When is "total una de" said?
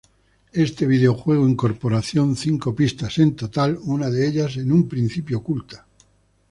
3.35-4.27